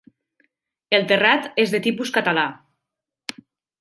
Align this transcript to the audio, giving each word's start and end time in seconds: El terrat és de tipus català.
El 0.99 1.03
terrat 1.11 1.45
és 1.65 1.75
de 1.75 1.81
tipus 1.89 2.13
català. 2.17 2.47